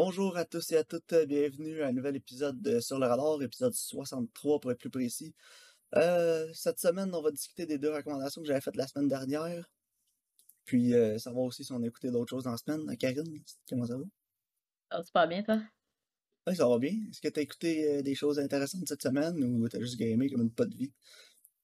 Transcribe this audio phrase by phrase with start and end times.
[0.00, 3.42] Bonjour à tous et à toutes, bienvenue à un nouvel épisode de Sur le radar,
[3.42, 5.34] épisode 63 pour être plus précis.
[5.96, 9.68] Euh, cette semaine, on va discuter des deux recommandations que j'avais faites la semaine dernière.
[10.64, 12.96] Puis euh, savoir aussi si on a écouté d'autres choses dans la semaine.
[12.96, 14.04] Karine, comment ça va?
[15.02, 15.60] Ça va bien, toi?
[16.46, 16.92] Oui, ça va bien.
[17.10, 20.30] Est-ce que tu as écouté euh, des choses intéressantes cette semaine ou t'as juste gamé
[20.30, 20.92] comme une pas de vie?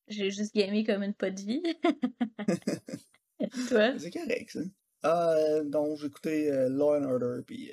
[0.08, 1.62] J'ai juste gamé comme une pas de vie.
[3.68, 3.96] toi?
[3.96, 4.60] C'est correct, ça.
[5.04, 7.70] Ah, donc j'ai écouté Law and Order, puis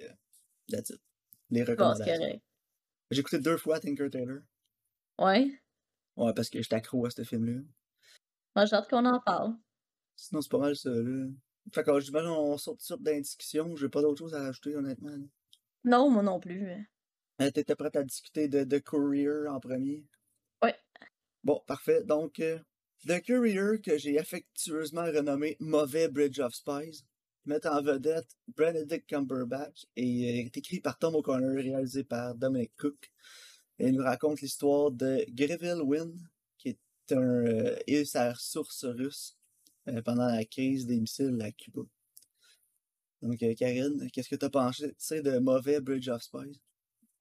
[0.72, 1.02] That's it.
[1.50, 2.42] Les recommandations.
[3.12, 4.40] J'ai écouté deux fois Tinker Taylor.
[5.20, 5.62] Ouais.
[6.16, 7.62] Ouais, parce que j'étais accro à ce film-là.
[8.56, 9.56] Moi, j'ai hâte qu'on en parle.
[10.16, 11.28] Sinon, c'est pas mal ça, là.
[11.74, 13.76] Fait que j'imagine on sort de sorte discussion.
[13.76, 15.16] J'ai pas d'autre chose à rajouter, honnêtement.
[15.84, 16.68] Non, moi non plus.
[17.42, 20.06] Euh, T'étais prête à discuter de The Courier en premier?
[20.64, 20.76] Ouais.
[21.44, 22.04] Bon, parfait.
[22.04, 22.60] Donc, euh,
[23.08, 27.04] The Courier, que j'ai affectueusement renommé Mauvais Bridge of Spies,
[27.46, 33.12] met en vedette Benedict Cumberbatch et est écrit par Tom O'Connor, réalisé par Dominic Cook.
[33.80, 36.16] Et il nous raconte l'histoire de Greville Wynn,
[36.58, 39.38] qui est un euh, source russe
[39.88, 41.82] euh, pendant la crise des missiles à Cuba.
[43.22, 46.60] Donc, euh, Karine, qu'est-ce que tu as pensé de mauvais Bridge of Spies?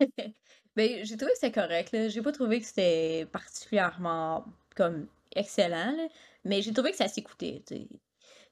[0.76, 1.96] ben, j'ai trouvé que c'était correct.
[2.08, 4.44] J'ai pas trouvé que c'était particulièrement
[4.76, 5.96] comme excellent,
[6.44, 7.62] mais j'ai trouvé que ça s'écoutait.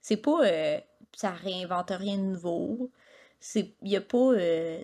[0.00, 0.80] C'est pas
[1.16, 2.90] ça réinvente rien de nouveau.
[3.40, 4.82] C'est, y a pas, euh,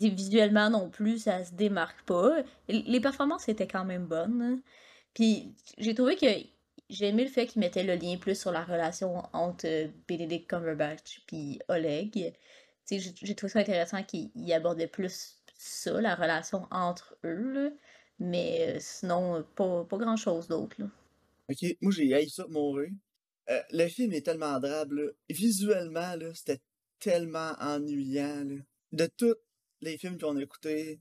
[0.00, 2.42] visuellement non plus, ça se démarque pas.
[2.68, 4.42] Les performances étaient quand même bonnes.
[4.42, 4.60] Hein.
[5.14, 6.26] Puis j'ai trouvé que
[6.90, 11.22] j'ai aimé le fait qu'ils mettaient le lien plus sur la relation entre Benedict Cumberbatch
[11.26, 12.34] puis Oleg.
[12.90, 17.76] J'ai trouvé ça intéressant qu'ils abordaient plus ça, la relation entre eux.
[18.18, 20.76] Mais euh, sinon, pas, pas grand chose d'autre.
[21.50, 22.90] Ok, moi j'ai haï ça mourir.
[23.52, 24.94] Euh, le film est tellement drabe,
[25.28, 26.60] Visuellement, là, c'était
[26.98, 28.46] tellement ennuyant,
[28.92, 29.34] De tous
[29.80, 31.00] les films qu'on a écoutés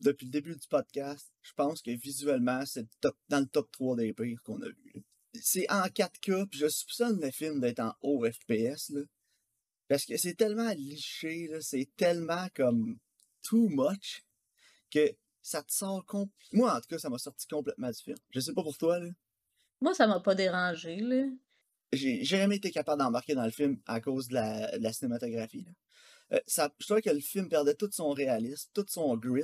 [0.00, 2.86] depuis le début du podcast, je pense que visuellement, c'est
[3.28, 5.04] dans le top 3 des pires qu'on a vu.
[5.34, 9.02] C'est en 4K, puis je soupçonne le film d'être en haut FPS, là.
[9.88, 12.98] Parce que c'est tellement liché, c'est tellement comme
[13.42, 14.24] too much
[14.90, 15.12] que
[15.42, 16.06] ça te sort
[16.52, 18.16] Moi, en tout cas, ça m'a sorti complètement du film.
[18.30, 19.10] Je sais pas pour toi, là.
[19.80, 21.24] Moi, ça m'a pas dérangé, là
[21.92, 25.66] j'ai jamais été capable d'embarquer dans le film à cause de la, cinématographie.
[26.32, 29.42] Euh, ça, je trouvais que le film perdait tout son réalisme, tout son grit.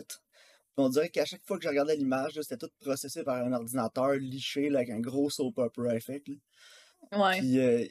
[0.77, 4.15] on dirait qu'à chaque fois que je regardais l'image, c'était tout processé par un ordinateur
[4.15, 6.29] liché avec un gros soap opera effect.
[7.13, 7.39] Ouais.
[7.39, 7.85] Puis euh,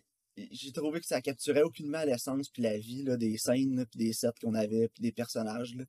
[0.51, 4.13] j'ai trouvé que ça capturait aucunement l'essence puis la vie là, des scènes puis des
[4.13, 5.75] sets qu'on avait puis des personnages.
[5.75, 5.84] Là.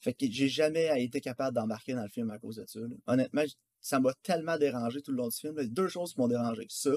[0.00, 2.80] Fait que j'ai jamais été capable d'embarquer dans le film à cause de ça.
[3.06, 3.44] Honnêtement,
[3.80, 5.54] ça m'a tellement dérangé tout le long du film.
[5.66, 6.66] Deux choses m'ont dérangé.
[6.68, 6.92] Ça,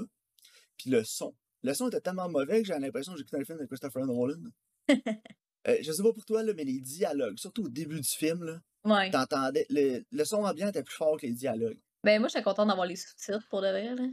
[0.77, 1.35] puis le son.
[1.63, 4.41] Le son était tellement mauvais que j'ai l'impression que j'écoutais un film de Christopher Nolan.
[4.89, 8.43] euh, je sais pas pour toi, là, mais les dialogues, surtout au début du film,
[8.43, 9.09] là, ouais.
[9.11, 9.65] t'entendais.
[9.69, 11.79] Le, le son ambiant était plus fort que les dialogues.
[12.03, 13.95] Ben, moi, j'étais content d'avoir les sous-titres pour de vrai.
[13.95, 14.03] Là.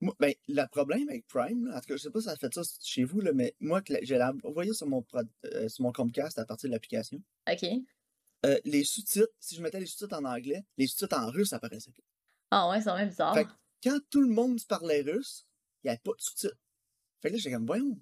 [0.00, 2.36] Moi, ben, le problème avec Prime, là, en tout cas, je sais pas si ça
[2.36, 5.04] fait ça chez vous, là, mais moi, j'ai envoyé sur mon,
[5.44, 7.22] euh, sur mon Chromecast à partir de l'application.
[7.50, 7.64] OK.
[8.44, 11.92] Euh, les sous-titres, si je mettais les sous-titres en anglais, les sous-titres en russe apparaissaient.
[12.50, 13.34] Ah ouais, c'est même bizarre.
[13.34, 13.46] Fait
[13.82, 15.46] quand tout le monde parlait russe,
[15.84, 16.56] il n'y avait pas de sous-titres.
[17.20, 18.00] Fait que là, j'étais comme, voyons.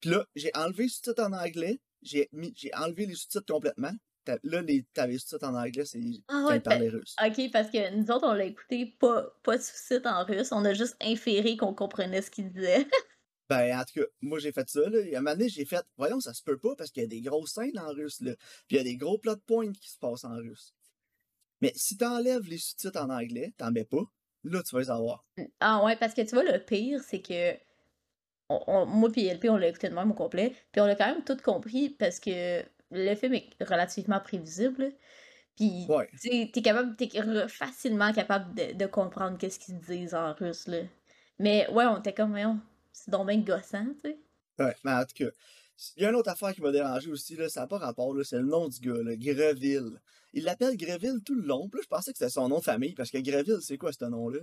[0.00, 2.28] Puis là, j'ai enlevé les sous-titres en anglais, j'ai
[2.74, 3.92] enlevé les sous-titres complètement.
[4.26, 7.14] Là, les, t'avais les sous-titres en anglais, c'est ah ouais, quand russe.
[7.24, 10.64] Ok, parce que nous autres, on l'a écouté pas, pas de sous-titres en russe, on
[10.64, 12.86] a juste inféré qu'on comprenait ce qu'il disait.
[13.48, 14.98] ben, en tout cas, moi, j'ai fait ça, là.
[14.98, 17.08] À un moment donné, j'ai fait, voyons, ça se peut pas parce qu'il y a
[17.08, 18.34] des grosses scènes en russe, là.
[18.66, 20.74] Puis il y a des gros plot points qui se passent en russe.
[21.60, 24.04] Mais si t'enlèves les sous-titres en anglais, t'en mets pas,
[24.44, 25.24] Là, tu vas les avoir.
[25.60, 27.54] Ah ouais, parce que tu vois, le pire, c'est que
[28.50, 30.54] moi et LP, on l'a écouté de même au complet.
[30.72, 34.92] Puis on a quand même tout compris parce que le film est relativement prévisible.
[35.56, 35.86] Puis
[36.20, 37.08] tu t'es capable, t'es
[37.48, 40.66] facilement capable de, comprendre qu'est-ce qu'ils disent en russe.
[40.66, 40.80] Là.
[41.38, 42.36] Mais ouais, on était comme,
[42.92, 44.18] c'est donc bien gossant, tu sais.
[44.58, 45.30] Ouais, mais en tout cas,
[45.96, 48.14] il y a une autre affaire qui m'a dérangé aussi, là, ça n'a pas rapport,
[48.24, 50.00] c'est le nom du gars, là, Greville.
[50.32, 51.68] Il l'appelle Greville tout le long.
[51.68, 53.92] Puis là, je pensais que c'était son nom de famille, parce que Greville, c'est quoi
[53.92, 54.40] ce nom-là?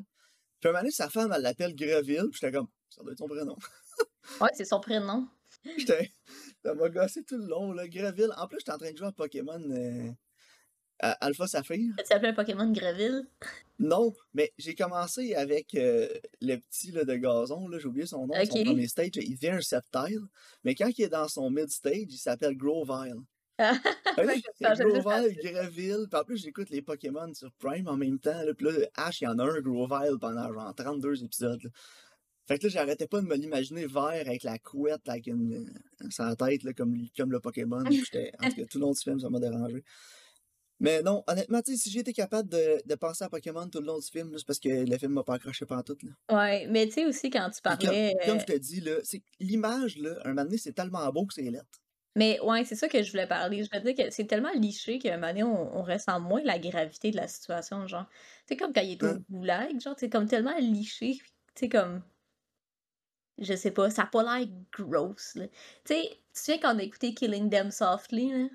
[0.59, 3.13] Puis à un moment donné, sa femme, elle l'appelle Greville, puis j'étais comme, ça doit
[3.13, 3.55] être son prénom.
[4.41, 5.27] ouais, c'est son prénom.
[5.77, 6.11] j'étais,
[6.63, 8.33] ça m'a gossé tout le long, là, Greville.
[8.37, 10.11] En plus, j'étais en train de jouer à Pokémon euh,
[10.99, 11.93] Alpha Saphir.
[11.97, 13.27] Tu appelles un Pokémon Greville?
[13.79, 16.09] Non, mais j'ai commencé avec euh,
[16.41, 19.55] le petit là, de gazon, là, j'ai oublié son nom, son premier stage, il devient
[19.55, 20.25] un Septile,
[20.65, 23.21] mais quand il est dans son mid-stage, il s'appelle Grovile.
[24.17, 28.65] Grovile, Greville, puis en plus j'écoute les Pokémon sur Prime en même temps, là, puis
[28.65, 31.71] là, Ash, il y en a un Grovile pendant genre 32 épisodes.
[32.49, 35.67] Fait que là, j'arrêtais pas de me l'imaginer vert avec la couette, avec une,
[36.01, 37.83] euh, la tête, là, comme, comme le Pokémon.
[37.91, 39.83] J'étais, en tout cas, tout le long du film, ça m'a dérangé.
[40.79, 43.85] Mais non, honnêtement, tu sais, si j'étais capable de, de penser à Pokémon tout le
[43.87, 46.11] long du film, c'est parce que le film m'a pas accroché pendant tout, là.
[46.31, 48.15] Ouais, mais tu sais aussi quand tu comme, parlais.
[48.25, 51.33] comme euh, je te dis, c'est l'image, là, un moment donné, c'est tellement beau que
[51.33, 51.79] c'est lettre.
[52.15, 53.63] Mais ouais, c'est ça que je voulais parler.
[53.63, 56.41] Je voulais dire que c'est tellement liché qu'à un moment donné, on, on ressent moins
[56.43, 57.87] la gravité de la situation.
[57.87, 58.15] Genre, tu
[58.49, 59.23] sais, comme quand il est au Hein?
[59.29, 61.17] goulag, genre, c'est comme tellement liché.
[61.19, 61.23] Tu
[61.55, 62.03] sais, comme.
[63.39, 65.33] Je sais pas, ça a pas l'air gross.
[65.33, 65.41] Tu
[65.85, 68.49] sais, tu sais, quand on a écouté Killing Them Softly, là.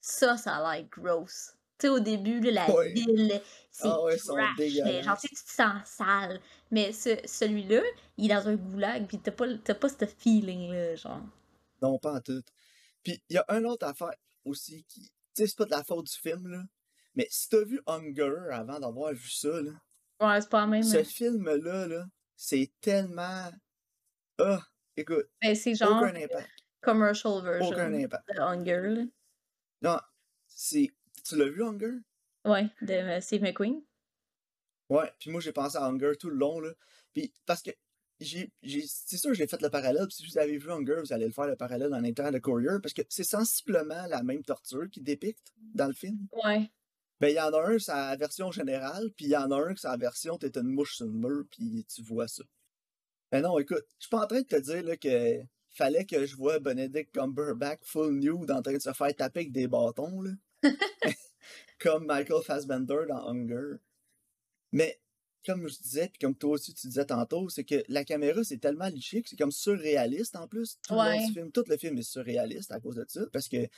[0.00, 1.52] Ça, ça a l'air gross.
[1.78, 2.92] Tu sais, au début, là, la Ouais.
[2.92, 3.40] ville,
[3.70, 6.40] c'est Ah ouais, trash, mais genre, tu sais, tu te sens sale.
[6.72, 7.82] Mais ce- celui-là,
[8.16, 11.22] il est dans un goulag, pis t'as pas, t'as pas ce feeling-là, genre.
[11.80, 12.42] Non, pas en tout.
[13.04, 14.14] Puis il y a une autre affaire
[14.44, 15.02] aussi qui.
[15.02, 16.62] Tu sais, c'est pas de la faute du film, là.
[17.14, 19.70] Mais si t'as vu Hunger avant d'avoir vu ça, là,
[20.20, 20.82] Ouais, c'est pas la même.
[20.82, 21.04] ce hein.
[21.04, 22.06] film-là, là,
[22.36, 23.50] c'est tellement.
[24.38, 24.62] Ah,
[24.96, 26.48] écoute, Ben, c'est genre aucun impact.
[26.80, 28.28] commercial version Aucun impact.
[28.34, 29.02] de Hunger, là.
[29.82, 29.98] Non,
[30.46, 30.90] c'est.
[31.24, 31.98] Tu l'as vu, Hunger?
[32.44, 33.82] Ouais, de euh, Steve McQueen.
[34.88, 36.72] Ouais, puis moi j'ai pensé à Hunger tout le long, là.
[37.12, 37.70] Puis parce que
[38.20, 38.50] j'ai.
[38.62, 41.32] C'est sûr, j'ai fait le parallèle, puis si vous avez vu Hunger, vous allez le
[41.32, 45.00] faire le parallèle en interne de Courier, parce que c'est sensiblement la même torture qui
[45.00, 46.26] dépicte dans le film.
[46.44, 46.70] Ouais.
[47.20, 49.56] Ben, il y en a un, c'est la version générale, puis il y en a
[49.56, 52.44] un, c'est la version, t'es une mouche sur le mur, puis tu vois ça.
[53.30, 55.42] Ben non, écoute, je suis pas en train de te dire là, que
[55.78, 59.52] fallait que je vois Benedict Cumberbatch full nude en train de se faire taper avec
[59.52, 60.32] des bâtons, là.
[61.80, 63.76] comme Michael Fassbender dans Hunger.
[64.72, 65.00] Mais,
[65.46, 68.58] comme je disais, puis comme toi aussi tu disais tantôt, c'est que la caméra, c'est
[68.58, 70.78] tellement liché que c'est comme surréaliste en plus.
[70.86, 73.68] Tout le film, tout le film est surréaliste à cause de ça, parce que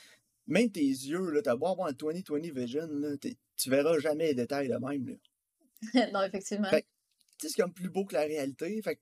[0.47, 4.35] même tes yeux, là, t'as beau avoir un 20-20 vision, là, tu verras jamais les
[4.35, 5.15] détails de même, là.
[6.13, 6.69] non, effectivement.
[6.69, 6.87] Fait que,
[7.37, 8.81] tu sais, c'est comme plus beau que la réalité.
[8.81, 8.99] Fait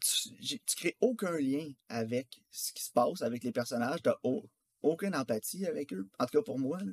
[0.00, 4.02] tu, tu crées aucun lien avec ce qui se passe, avec les personnages.
[4.02, 4.48] T'as au-
[4.82, 6.08] aucune empathie avec eux.
[6.18, 6.78] En tout cas pour moi.
[6.82, 6.92] là.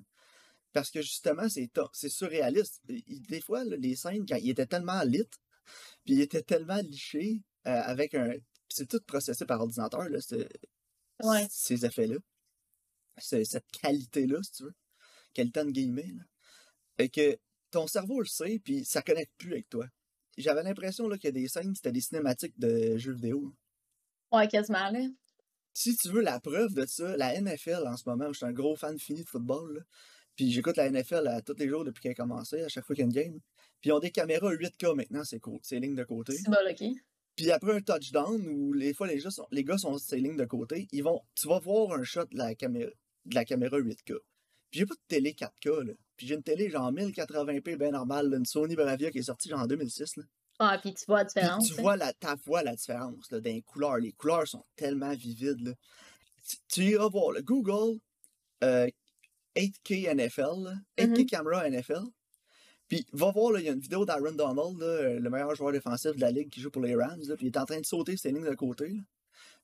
[0.74, 2.82] Parce que justement, c'est c'est surréaliste.
[2.88, 5.24] Des fois, là, les scènes, quand ils étaient tellement lit,
[6.06, 8.34] puis ils étaient tellement lichés euh, avec un.
[8.70, 10.48] C'est tout processé par ordinateur, là, ce-
[11.24, 11.46] Ouais.
[11.52, 12.16] ces effets-là.
[13.18, 14.74] Ce- cette qualité-là, si tu veux.
[15.34, 16.12] Qualité en guillemets.
[16.16, 16.24] Là.
[16.98, 17.38] Fait que
[17.70, 19.86] ton cerveau le sait, puis ça connecte plus avec toi.
[20.42, 23.54] J'avais l'impression là, que des scènes, c'était des cinématiques de jeux vidéo.
[24.32, 25.08] Ouais, quasiment, là.
[25.74, 28.52] Si tu veux la preuve de ça, la NFL en ce moment, je suis un
[28.52, 29.82] gros fan fini de football, là,
[30.36, 32.96] puis j'écoute la NFL à tous les jours depuis qu'elle a commencé, à chaque fois
[32.96, 33.40] qu'il y a une game.
[33.80, 36.34] Puis ils ont des caméras 8K maintenant, c'est cool, c'est lignes de côté.
[36.34, 36.84] C'est bon, ok.
[37.36, 40.36] Puis après un touchdown, où les fois les gars sont, les gars sont ces lignes
[40.36, 42.92] de côté, ils vont, tu vas voir un shot de la caméra,
[43.26, 44.18] de la caméra 8K.
[44.72, 45.94] Puis j'ai pas de télé 4K, là.
[46.18, 49.50] Puis j'ai une télé genre 1080p bien normale, là, une Sony Bravia qui est sortie
[49.50, 50.24] genre en 2006, là.
[50.60, 51.68] Ah, puis tu vois la Puis différence.
[51.68, 51.82] tu hein?
[51.82, 53.98] vois la, ta vois la différence là, dans les couleurs.
[53.98, 55.60] Les couleurs sont tellement vivides.
[55.62, 55.74] Là.
[56.48, 58.00] Tu, tu iras voir le Google
[58.64, 58.88] euh,
[59.56, 61.26] 8K NFL, là, 8K Mhm.
[61.26, 62.04] Camera NFL.
[62.88, 65.72] Puis va voir, là, il y a une vidéo d'Aaron Donald, là, le meilleur joueur
[65.72, 67.22] défensif de la ligue qui joue pour les Rams.
[67.28, 68.90] Là, puis il est en train de sauter ses lignes de côté.
[68.90, 69.02] là.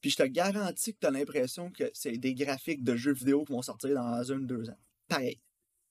[0.01, 3.43] Puis je te garantis que tu as l'impression que c'est des graphiques de jeux vidéo
[3.45, 4.77] qui vont sortir dans un ou deux ans.
[5.07, 5.39] Pareil.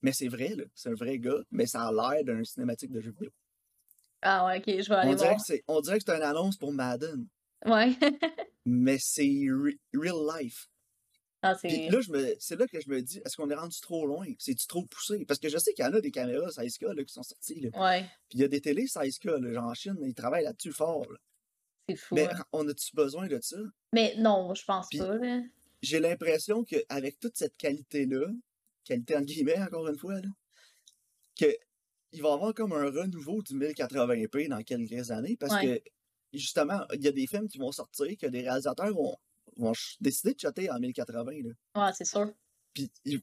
[0.03, 0.65] Mais c'est vrai, là.
[0.75, 3.31] C'est un vrai gars, mais ça a l'air d'un cinématique de jeu vidéo.
[4.23, 5.37] Ah, ouais, ok, je vais aller On dirait, voir.
[5.39, 7.27] que c'est, on dirait que c'est une annonce pour Madden.
[7.65, 7.93] Ouais.
[8.65, 10.69] mais c'est re- real life.
[11.43, 11.91] ah, Puis c'est.
[11.91, 14.27] là, je me, c'est là que je me dis, est-ce qu'on est rendu trop loin?
[14.39, 15.25] C'est-tu trop poussé?
[15.27, 17.61] Parce que je sais qu'il y en a des caméras 16K là, qui sont sorties.
[17.61, 17.71] Là.
[17.81, 20.73] Ouais, Puis il y a des télés 16K, là, genre en Chine, ils travaillent là-dessus
[20.73, 21.11] fort.
[21.11, 21.19] là.
[21.89, 22.15] c'est fou.
[22.15, 22.45] Mais hein.
[22.53, 23.59] on a-tu besoin de ça?
[23.93, 25.19] Mais non, je pense Puis- pas.
[25.83, 28.27] J'ai l'impression qu'avec toute cette qualité-là,
[28.87, 30.29] qualité en guillemets encore une fois, là,
[31.39, 31.47] que
[32.13, 35.83] il va y avoir comme un renouveau du 1080p dans quelques années parce Ouais.
[35.83, 35.91] que
[36.39, 39.17] justement, il y a des films qui vont sortir, que des réalisateurs vont,
[39.57, 41.33] vont décider de shotter en 1080.
[41.43, 41.87] Là.
[41.87, 42.33] Ouais, c'est sûr.
[42.73, 43.21] Puis ils-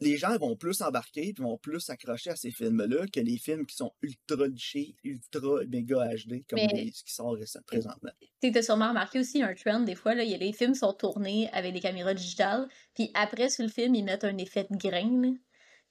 [0.00, 3.66] les gens vont plus embarquer puis vont plus s'accrocher à ces films-là que les films
[3.66, 7.36] qui sont ultra lichés, ultra méga HD, comme les- ce qui sort
[7.66, 8.10] présentement.
[8.42, 10.74] Tu t'as sûrement remarqué aussi un trend, des fois, là, il y a les films
[10.74, 14.66] sont tournés avec des caméras digitales, puis après, sur le film, ils mettent un effet
[14.70, 15.34] de grain,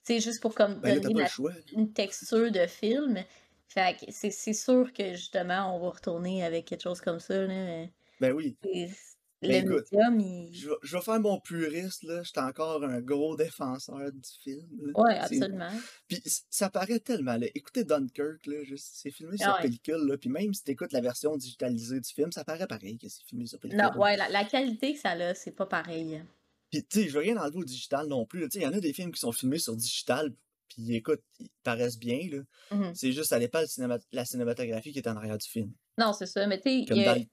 [0.04, 1.54] sais, juste pour comme Ben donner la- choix.
[1.72, 3.24] une texture de film.
[3.70, 7.46] Fait que c'est c'est sûr que, justement, on va retourner avec quelque chose comme ça,
[7.48, 7.86] là.
[8.20, 8.56] Ben oui.
[9.44, 10.54] C'est- Le écoute, médium, il...
[10.56, 12.24] Je vais, je vais faire mon puriste, là.
[12.24, 14.68] J'étais encore un gros défenseur du film.
[14.96, 15.72] C'est- absolument.
[16.08, 17.48] Puis ça paraît tellement, là.
[17.56, 18.56] Écoutez Dunkirk, là.
[18.78, 19.62] C'est filmé sur ouais.
[19.62, 20.18] pellicule, là.
[20.18, 23.46] Puis même si t'écoutes la version digitalisée du film, ça paraît pareil que c'est filmé
[23.46, 23.84] sur pellicule.
[23.84, 26.24] Non, ouais, la, la qualité que ça a, c'est pas pareil.
[26.72, 28.42] Puis, tu sais, je veux rien enlever au digital non plus.
[28.50, 30.34] Tu sais, il y en a des films qui sont filmés sur digital,
[30.70, 32.40] puis écoute, ils paraissent bien, là.
[32.76, 32.96] Mhm.
[32.96, 35.72] C'est juste, ça le cinéma- la cinématographie qui est en arrière du film.
[36.00, 37.26] Non, c'est ça, mais tu sais, Comme a dans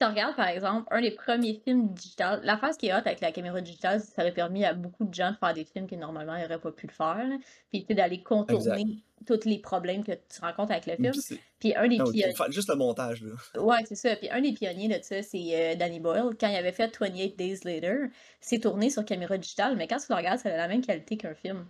[0.00, 3.20] tu regardes, par exemple, un des premiers films digitales, la phase qui est hot avec
[3.20, 5.96] la caméra digitale, ça aurait permis à beaucoup de gens de faire des films qui
[5.98, 7.28] normalement ils n'auraient pas pu le faire.
[7.28, 7.36] là.
[7.70, 8.24] Puis d'aller Exact.
[8.24, 11.38] contourner tous les problèmes que tu rencontres avec le film.
[11.58, 12.34] Puis un des non, pionniers.
[12.48, 13.34] juste le montage, là.
[13.60, 14.16] Ouais, c'est ça.
[14.16, 16.34] Puis un des pionniers de ça, c'est euh, Danny Boyle.
[16.40, 18.06] Quand il avait fait 28 Days Later,
[18.40, 21.18] c'est tourné sur caméra digitale, mais quand tu le regardes, ça a la même qualité
[21.18, 21.66] qu'un film.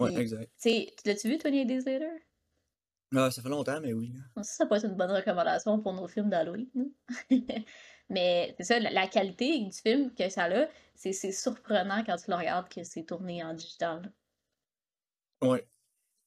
[0.00, 0.50] Ouais, Puis, exact.
[0.60, 2.10] tu sais, tu l'as-tu vu 28 Days Later?
[3.16, 4.12] Ah, ça fait longtemps, mais oui.
[4.36, 6.68] Ça, ça peut être une bonne recommandation pour nos films d'Halloween.
[8.10, 12.30] Mais c'est ça, la, la qualité du film que ça a, c'est surprenant quand tu
[12.30, 14.12] le regardes que c'est tourné en digital.
[15.40, 15.66] Ouais.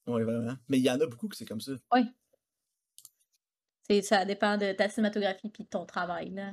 [0.06, 0.56] Ouais, vraiment.
[0.68, 1.72] Mais il y en a beaucoup que c'est comme ça.
[1.92, 2.14] Oui.
[4.02, 6.52] Ça dépend de ta cinématographie puis de ton travail, là.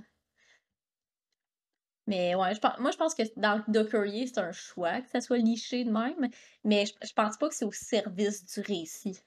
[2.08, 5.10] Mais ouais, je pense, moi je pense que dans le Courier, c'est un choix que
[5.10, 6.30] ça soit liché de même,
[6.64, 9.18] mais je, je pense pas que c'est au service du récit.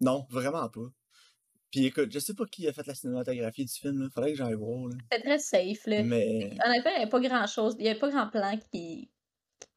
[0.00, 0.88] Non, vraiment pas.
[1.70, 4.08] Puis écoute, je sais pas qui a fait la cinématographie du film, là.
[4.14, 4.96] Faudrait que j'aille voir, là.
[5.12, 6.02] C'est très safe, là.
[6.02, 9.10] Mais Honnêtement, il n'y avait pas grand chose, il n'y avait pas grand plan qui,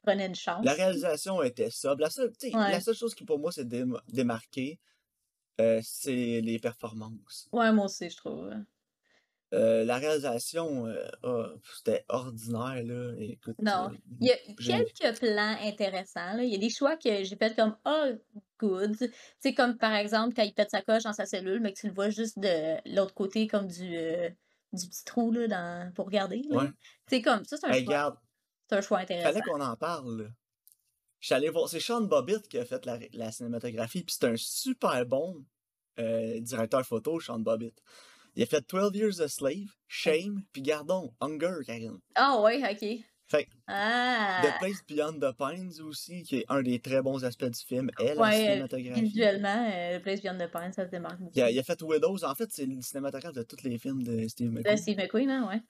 [0.01, 0.63] prenait une chance.
[0.63, 2.01] la réalisation était sobre.
[2.01, 2.71] La seule, tu sais, Ouais.
[2.71, 4.79] la seule chose qui pour moi s'est dém- démarquée,
[5.59, 7.49] euh, c'est les performances.
[7.51, 8.49] Ouais, moi aussi, je trouve.
[9.51, 13.13] Euh, la réalisation, euh, c'était ordinaire, là.
[13.17, 13.89] Écoute, Non.
[13.91, 16.33] euh, Il y a quelques plans intéressants.
[16.35, 16.43] Là.
[16.43, 18.11] Il y a des choix que j'ai fait comme Oh,
[18.59, 18.95] good.
[18.99, 21.79] Tu sais, comme par exemple quand il pète sa coche dans sa cellule, mais que
[21.79, 23.87] tu le vois juste de l'autre côté, comme du,
[24.73, 25.93] du petit trou là, dans...
[25.93, 26.43] pour regarder.
[26.47, 26.57] là.
[26.57, 26.67] Ouais.
[27.07, 27.87] Tu sais, comme ça, c'est un, Hey, choix...
[27.93, 28.17] regarde,
[28.69, 29.29] c'est un choix intéressant.
[29.29, 30.31] fallait qu'on en parle.
[31.21, 34.27] Je suis allé voir, c'est Sean Bobbitt qui a fait la, la cinématographie, puis c'est
[34.27, 35.43] un super bon
[35.97, 37.81] directeur photo, Sean Bobbitt.
[38.35, 41.99] Il a fait 12 Years a Slave, Shame, puis Gardon, Hunger, Karine.
[42.15, 43.03] Ah, ouais, ok.
[43.27, 47.45] Fait Ah, The Place Beyond the Pines aussi, qui est un des très bons aspects
[47.45, 49.01] du film, est la ouais, euh, cinématographie.
[49.01, 51.33] visuellement, euh, le Place Beyond the Pine, ça se démarque beaucoup.
[51.35, 54.01] Il a, il a fait Widows, en fait, c'est le cinématographe de tous les films
[54.01, 54.77] de Steve De McQueen.
[54.77, 55.61] Steve McQueen, hein, ouais.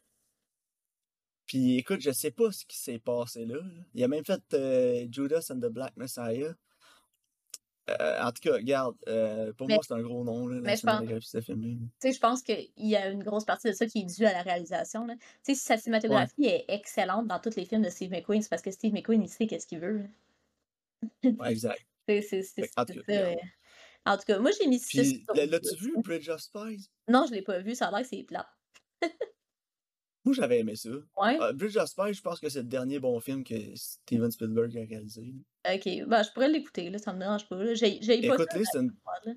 [1.46, 3.56] Puis écoute, je sais pas ce qui s'est passé là.
[3.56, 3.62] là.
[3.96, 6.54] Il a même fait euh, Judas and the Black Messiah.
[8.02, 10.62] Euh, en tout cas, regarde, euh, pour Mais- moi, c'est un gros nom, là, la
[10.62, 11.02] mais je pense-
[12.14, 14.42] je pense qu'il y a une grosse partie de ça qui est due à la
[14.42, 15.06] réalisation.
[15.06, 15.16] Là.
[15.16, 18.50] Tu sais, si sa cinématographie est excellente dans tous les films de Steve McQueen, c'est
[18.50, 20.04] parce que Steve McQueen, il sait qu'est-ce qu'il veut.
[21.24, 21.82] Ouais, exact.
[22.08, 22.24] C'est
[22.78, 23.02] en tout cas, ça.
[23.08, 23.28] regarde.
[23.36, 23.42] ouais.
[24.06, 25.94] En tout cas, moi, j'ai mis 6 Puis, l'as-tu 10, vu.
[26.02, 26.90] Bridge of Spies?
[27.08, 27.76] Non, je l'ai pas vu.
[27.76, 28.48] Ça a l'air que c'est plat.
[30.30, 30.90] Moi, j'avais aimé ça.
[31.18, 31.40] Ouais?
[31.42, 34.78] Euh, Bridge of Spies, je pense que c'est le dernier bon film que Steven Spielberg
[34.78, 35.34] a réalisé.
[35.68, 35.86] Ok.
[36.08, 37.00] Ben, je pourrais l'écouter, là.
[37.00, 37.56] Ça me dérange pas.
[37.64, 38.64] Écoute-les,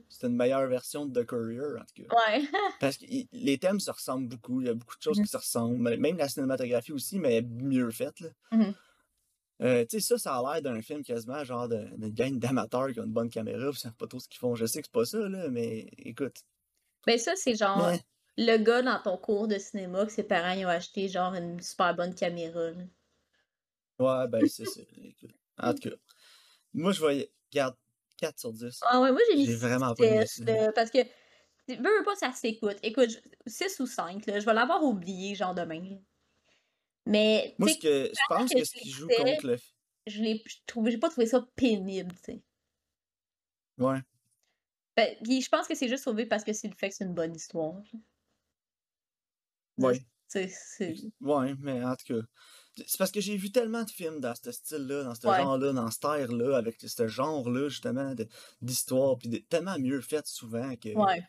[0.09, 2.15] c'est une, meilleure version de The Courier, en tout cas.
[2.17, 2.43] Ouais.
[2.81, 4.61] Parce que les thèmes se ressemblent beaucoup.
[4.61, 5.25] Il y a beaucoup de choses Mhm.
[5.25, 5.97] qui se ressemblent.
[5.97, 8.21] Même la cinématographie aussi, mais mieux faite.
[8.21, 8.29] Là.
[8.53, 8.75] Mhm.
[9.63, 12.91] Euh, tu sais, ça, ça a l'air d'un film quasiment genre de- d'une gang d'amateurs
[12.93, 14.55] qui ont une bonne caméra, ils savent pas trop ce qu'ils font.
[14.57, 16.37] Je sais que c'est pas ça, là, mais écoute.
[17.07, 17.93] Ben, ça, c'est genre
[18.37, 21.61] le gars dans ton cours de cinéma que ses parents ils ont acheté, genre, une
[21.61, 22.71] super bonne caméra.
[22.71, 22.85] là.
[23.99, 24.81] ouais, ben, c'est ça.
[25.59, 25.97] En tout cas,
[26.73, 27.33] moi, je voyais.
[27.53, 27.77] Regarde,
[28.17, 28.81] 4 sur 10.
[28.83, 30.53] Ah ouais, moi, j'ai mis vraiment pas aimé 6, ça.
[30.53, 32.79] là, parce que, veux, veux pas, ça s'écoute.
[32.83, 35.99] Écoute, 6 ou 5, là, je vais l'avoir oublié, genre, demain.
[37.05, 39.57] Mais, Moi, ce que je pense que ce qui joue contre le.
[40.07, 40.43] je l'ai
[40.87, 42.43] j'ai pas trouvé ça pénible, tu sais.
[43.79, 43.99] Ouais.
[44.97, 47.15] Ben, je pense que c'est juste sauvé parce que c'est le fait que c'est une
[47.15, 47.75] bonne histoire.
[47.75, 47.99] là.
[50.29, 50.95] Sais, c'est...
[51.21, 52.21] Ouais, mais en tout cas.
[52.87, 55.37] C'est parce que j'ai vu tellement de films dans ce style-là, dans ce Ouais.
[55.37, 58.15] genre-là, dans cette ère-là, avec ce genre-là, justement,
[58.63, 60.89] d'histoire, puis de- tellement mieux fait souvent que.
[60.95, 61.23] Ouais,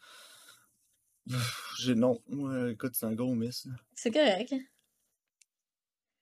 [1.79, 3.67] J'ai, non, moi, écoute, c'est un gros miss.
[3.95, 4.53] c'est correct.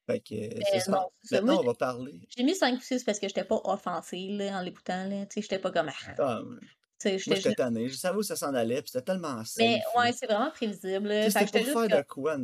[0.08, 0.92] Fait que, Mais c'est ça.
[0.92, 1.12] non.
[1.32, 2.28] Maintenant, Moi, on va parler.
[2.36, 5.26] j'ai mis 5 ou 6 parce que j'étais pas offensée, là, en l'écoutant, là.
[5.28, 5.90] Tu sais, j'étais pas comme...
[5.90, 6.68] ah, Ah, Tu sais,
[7.06, 7.90] moi, j'étais tanné.
[7.90, 9.58] Je savais où ça s'en allait, puis c'était tellement safe.
[9.58, 12.38] Mais, ouais, c'est vraiment prévisible, C'était pour faire de quoi?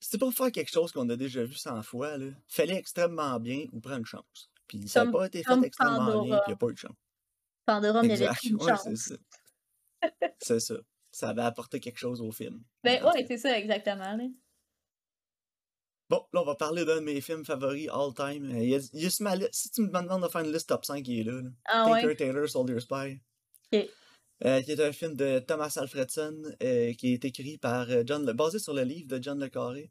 [0.00, 2.26] C'était pour faire quelque chose qu'on a déjà vu 100 fois, là.
[2.46, 4.50] Fallait extrêmement bien ou prendre une chance.
[4.66, 6.78] Puis ça n'a pas été fait extrêmement bien, puis il n'y a pas eu de
[6.78, 6.96] chance.
[7.64, 8.44] Pandora Exact.
[8.44, 9.12] une Ouais, c'est chance.
[10.00, 10.08] ça.
[10.40, 10.74] C'est ça.
[11.10, 12.62] Ça avait apporté quelque chose au film.
[12.84, 14.24] Ben, ouais, c'est ça, exactement, là.
[16.10, 18.50] Bon, là, on va parler d'un de mes films favoris all time.
[18.50, 20.28] Euh, il y a- il y a sur ma liste- si tu me demandes de
[20.28, 21.40] faire une liste top 5, il est là.
[21.42, 21.50] là.
[21.66, 22.16] Ah Taker ouais?
[22.16, 23.20] Taylor, Soldier Spy.
[23.72, 23.88] Ok.
[24.44, 28.32] Euh, qui est un film de Thomas Alfredson, euh, qui est écrit par John Le...
[28.32, 29.90] basé sur le livre de John Le Carré.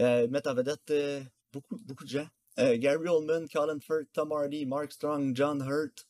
[0.00, 0.92] Euh, met en vedette
[1.52, 2.28] beaucoup, beaucoup de gens.
[2.58, 6.06] Gary Oldman, Colin Firth, Tom Hardy, Mark Strong, John Hurt,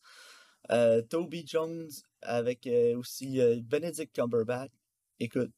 [1.11, 1.89] Toby Jones,
[2.23, 4.71] avec aussi Benedict Cumberbatch.
[5.21, 5.51] Écoute,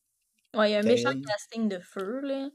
[0.55, 2.49] Ouais, il y a un méchant casting de feu, là.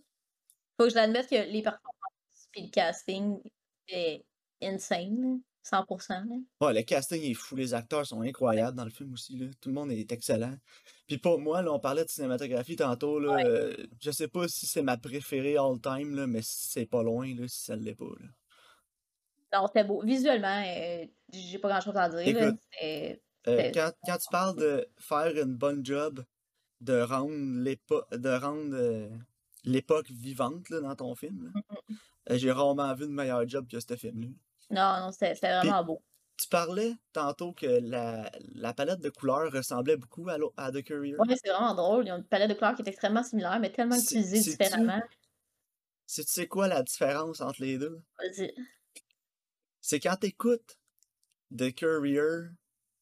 [0.82, 3.40] Faut que je l'admette que les performances et le casting
[3.88, 4.26] est
[4.64, 6.10] insane, 100%.
[6.10, 6.36] Là.
[6.60, 9.46] Ouais, le casting est fou, les acteurs sont incroyables dans le film aussi, là.
[9.62, 10.56] Tout le monde est excellent.
[11.08, 13.36] Puis pour moi, là, on parlait de cinématographie tantôt, là.
[13.36, 13.46] Ouais.
[13.46, 17.28] euh, je sais pas si c'est ma préférée all time, là, mais c'est pas loin,
[17.36, 18.28] là, si ça l'est pas, là.
[19.54, 20.02] Non, c'était beau.
[20.04, 22.40] Visuellement, euh, j'ai pas grand chose à dire.
[22.40, 22.48] là.
[22.48, 22.60] Écoute,
[23.48, 26.24] Euh, quand, quand tu parles de faire une bonne job,
[26.80, 29.10] de rendre de rendre
[29.64, 31.98] l'époque vivante là, dans ton film, là, Mhm.
[32.32, 34.28] euh, j'ai rarement vu de meilleur job que ce film-là.
[34.70, 36.02] Non, non, c'était c'était Puis vraiment beau.
[36.38, 41.16] tu parlais tantôt que la, la palette de couleurs ressemblait beaucoup à, à The Courier.
[41.18, 42.08] Ouais, c'est vraiment drôle.
[42.08, 45.02] Ils ont une palette de couleurs qui est extrêmement similaire, mais tellement C'est- utilisée différemment.
[46.08, 48.02] tu sais quoi la différence entre les deux?
[48.20, 48.54] Vas-y.
[49.82, 50.78] C'est quand t'écoutes
[51.56, 52.50] The Courier,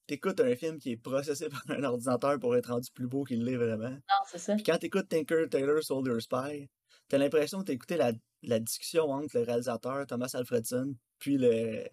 [0.10, 3.44] t'écoutes un film qui est processé par un ordinateur pour être rendu plus beau qu'il
[3.44, 3.90] l'est vraiment.
[3.92, 4.56] Non, c'est ça.
[4.56, 6.70] Puis quand t'écoutes Tinker Taylor Soldier Spy,
[7.08, 8.12] t'as l'impression que écouté la,
[8.44, 11.84] la discussion entre le réalisateur Thomas Alfredson puis le,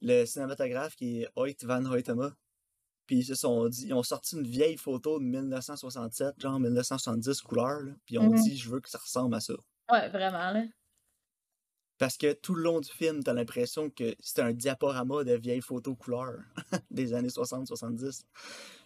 [0.00, 2.34] le cinématographe qui est Hoyt Van Hoytema.
[3.06, 7.40] Puis ils se sont dit, ils ont sorti une vieille photo de 1967, genre 1970
[7.42, 8.40] couleur, là, puis ils ont Mhm.
[8.40, 9.54] dit je veux que ça ressemble à ça.
[9.90, 10.64] Ouais, vraiment, là.
[12.02, 15.60] Parce que tout le long du film, t'as l'impression que c'est un diaporama de vieilles
[15.60, 16.40] photos couleurs
[16.90, 18.24] des années 60-70.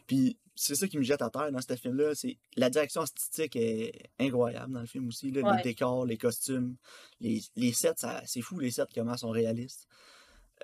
[0.06, 2.14] Puis c'est ça qui me jette à terre dans ce film-là.
[2.14, 5.30] C'est la direction esthétique est incroyable dans le film aussi.
[5.30, 5.40] là.
[5.40, 5.56] Ouais.
[5.56, 6.76] Les décors, les costumes,
[7.20, 9.88] les, les sets, ça- c'est fou les sets comment sont réalistes.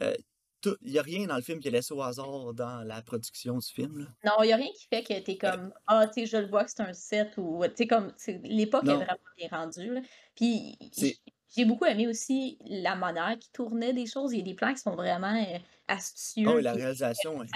[0.03, 0.15] Euh,
[0.83, 3.57] Il n'y a rien dans le film qui est laissé au hasard dans la production
[3.57, 3.99] du film.
[4.01, 4.07] là.
[4.27, 6.49] Non, il n'y a rien qui fait que t'es comme Ah, tu sais, je le
[6.49, 8.13] vois que c'est un set ou tu sais, comme
[8.45, 9.95] l'époque est vraiment bien rendue.
[9.95, 10.01] là.
[10.37, 10.77] Puis
[11.55, 14.33] j'ai beaucoup aimé aussi la manière qui tournait des choses.
[14.33, 17.51] Il y a des plans qui sont vraiment euh, astucieux, Oh, la réalisation est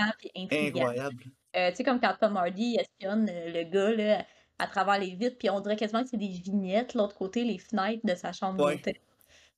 [0.53, 1.25] incroyable.
[1.57, 4.27] Euh, tu sais, comme quand Tom Hardy espionne euh, le gars là,
[4.59, 7.59] à travers les vitres, puis on dirait quasiment que c'est des vignettes, l'autre côté, les
[7.59, 8.77] fenêtres de sa chambre Ouais.
[8.77, 8.97] d'hôtel.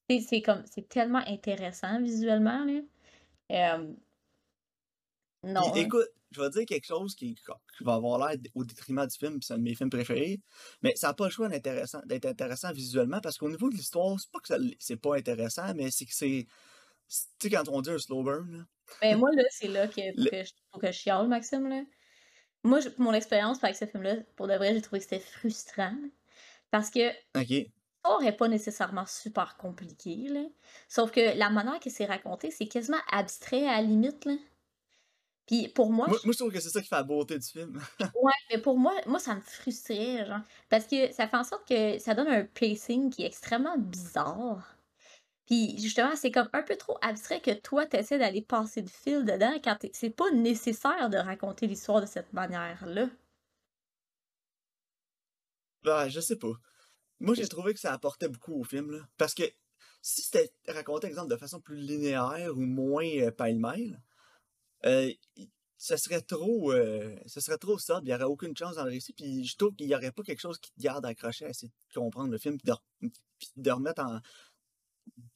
[0.09, 2.80] C'est comme, c'est tellement intéressant visuellement, là.
[3.52, 3.95] Euh,
[5.42, 5.73] non, hein.
[5.76, 9.35] écoute, je vais dire quelque chose qui, qui va avoir l'air au détriment du film,
[9.39, 10.41] puis c'est un de mes films préférés,
[10.83, 14.19] mais ça n'a pas le choix d'être intéressant, intéressant visuellement, parce qu'au niveau de l'histoire,
[14.21, 16.47] c'est pas que c'est pas intéressant, mais c'est que c'est.
[17.09, 18.64] Tu sais, quand on dit un slow burn, là,
[19.03, 21.83] Mais moi, là, c'est là que, Le- que je, que je chiale, Maxime, là.
[22.64, 25.97] Moi, je- mon expérience avec ce film-là, pour de vrai, j'ai trouvé que c'était frustrant.
[26.71, 27.01] Parce que
[27.35, 27.71] ok.
[28.05, 30.45] l'histoire n'est pas nécessairement super compliquée, là.
[30.88, 34.35] Sauf que la manière que c'est raconté, c'est quasiment abstrait à la limite, là.
[35.49, 37.47] Puis pour moi, Moi, moi, je trouve que c'est ça qui fait la beauté du
[37.47, 37.81] film.
[38.23, 40.43] Ouais, mais pour moi, moi, ça me frustrait, genre.
[40.69, 44.77] Parce que ça fait en sorte que ça donne un pacing qui est extrêmement bizarre.
[45.47, 49.25] Puis justement, c'est comme un peu trop abstrait que toi, t'essaies d'aller passer le fil
[49.25, 53.09] dedans quand c'est pas nécessaire de raconter l'histoire de cette manière-là.
[55.83, 56.53] Ben, je sais pas.
[57.21, 59.09] Moi, j'ai trouvé que ça apportait beaucoup au film, là.
[59.17, 59.45] Parce que
[60.03, 63.99] si c'était raconté, exemple, de façon plus linéaire ou moins euh, pêle-mêle,
[64.87, 68.91] euh, il- ça serait trop euh, serait trop il n'y aurait aucune chance dans le
[68.91, 71.51] récit, puis je trouve qu'il n'y aurait pas quelque chose qui te garde accroché à
[71.51, 72.73] essayer de comprendre le film, puis
[73.57, 74.19] de, remettre en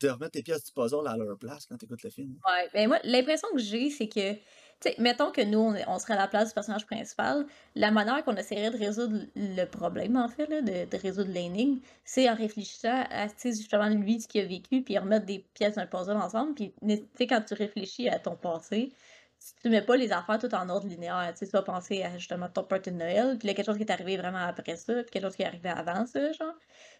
[0.01, 2.37] de remettre les pièces du puzzle à leur place quand tu écoutes le film.
[2.47, 4.41] Ouais, ben moi, l'impression que j'ai, c'est que, tu
[4.81, 8.35] sais, mettons que nous, on, serait à la place du personnage principal, la manière qu'on
[8.35, 13.89] essaierait de résoudre le problème, en fait, de, résoudre l'énigme, c'est en réfléchissant à, justement,
[13.89, 17.27] lui, ce qu'il a vécu, puis remettre des pièces d'un puzzle ensemble, puis, tu sais,
[17.27, 18.93] quand tu réfléchis à ton passé,
[19.63, 22.65] tu mets pas les affaires tout en ordre linéaire, tu vas penser à, justement, ton
[22.65, 25.23] party de Noël, puis là, quelque chose qui est arrivé vraiment après ça, puis quelque
[25.23, 26.55] chose qui est arrivé avant ça, genre.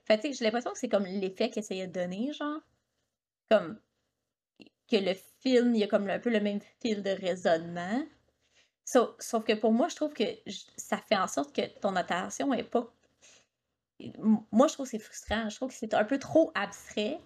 [0.05, 2.61] Fait sais, j'ai l'impression que c'est comme l'effet qu'il essayait de donner, genre.
[3.51, 3.79] Comme
[4.89, 8.05] que le film, il y a comme un peu le même fil de raisonnement.
[8.85, 10.25] Sauf, sauf que pour moi, je trouve que
[10.77, 12.93] ça fait en sorte que ton attention est pas.
[14.51, 15.49] Moi, je trouve que c'est frustrant.
[15.49, 17.19] Je trouve que c'est un peu trop abstrait.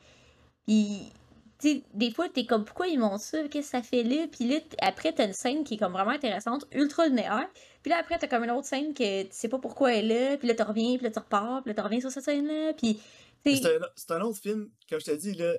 [0.66, 1.12] Puis,
[1.58, 3.48] sais, des fois, t'es comme, pourquoi ils montrent ça?
[3.48, 4.26] Qu'est-ce que ça fait là?
[4.30, 7.48] Puis là, après, t'as une scène qui est comme vraiment intéressante, ultra linéaire.
[7.82, 10.30] Puis là, après, t'as comme une autre scène que tu sais pas pourquoi elle est
[10.30, 10.36] là.
[10.38, 12.72] Puis là, tu reviens, puis là, tu repars, puis là, tu reviens sur cette scène-là.
[12.74, 13.00] Puis,
[13.44, 15.54] C'est un, un autre film, comme je te dis, là,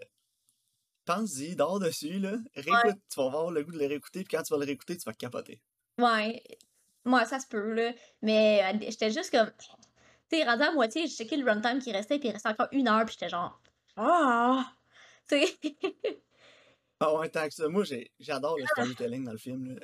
[1.06, 4.44] pense-y, dors dessus, là, réécoute, tu vas avoir le goût de le réécouter, puis quand
[4.44, 5.62] tu vas le réécouter, tu vas capoter.
[5.98, 6.44] Ouais,
[7.06, 7.94] moi ça se peut, là.
[8.22, 9.52] Mais euh, j'étais juste comme.
[10.30, 12.68] Tu sais, rendu à moitié, j'ai checké le runtime qui restait, puis il restait encore
[12.72, 13.60] une heure, puis j'étais genre.
[13.96, 14.77] Ah!
[15.30, 15.58] Sais.
[17.00, 17.68] Ah ouais, tant que ça.
[17.68, 17.84] Moi,
[18.20, 19.66] j'adore le storytelling dans le film.
[19.68, 19.80] là.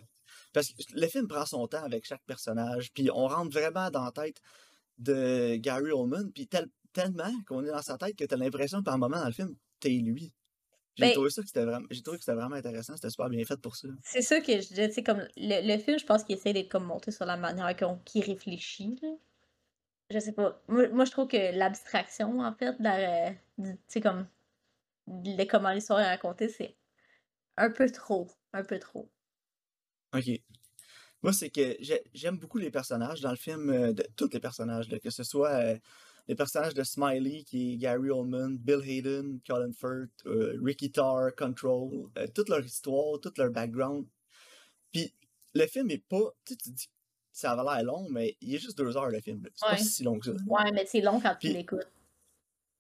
[0.52, 4.06] Parce que le film prend son temps avec chaque personnage, puis on rentre vraiment dans
[4.06, 4.42] la tête
[4.98, 8.84] de Gary Oldman, puis tel- tellement qu'on est dans sa tête que t'as l'impression que
[8.86, 10.34] par moment dans le film, t'es lui.
[10.96, 13.30] J'ai Ben- trouvé ça que c'était vraiment, j'ai trouvé que c'était vraiment intéressant, c'était super
[13.30, 13.88] bien fait pour ça.
[14.04, 15.26] C'est ça que je disais, tu sais, comme.
[15.38, 18.24] Le, le film, je pense qu'il essaie d'être comme monté sur la manière qu'on- qu'il
[18.24, 19.10] réfléchit, là.
[20.12, 20.62] Je sais pas.
[20.68, 24.28] Moi, moi, je trouve que l'abstraction, en fait, tu sais, comme.
[25.08, 26.76] De comment l'histoire est racontée, c'est
[27.58, 28.30] Un peu trop.
[28.54, 29.10] Un peu trop.
[30.14, 30.30] Ok.
[31.22, 31.78] Moi, c'est que
[32.14, 35.52] j'aime beaucoup les personnages dans le film, euh, de, tous les personnages, que ce soit
[35.52, 35.78] euh,
[36.28, 41.34] les personnages de Smiley, qui est Gary Oldman, Bill Hayden, Colin Firth, euh, Ricky Tarr,
[41.36, 44.06] Control, toute leur histoire, tout leur background.
[44.92, 45.14] Puis
[45.54, 46.34] le film est pas.
[46.46, 46.90] Tu, tu dis
[47.32, 49.44] ça avait l'air long, mais il est juste deux heures le film.
[49.56, 50.32] C'est pas si long que ça.
[50.46, 51.88] Ouais, mais c'est long quand tu l'écoutes.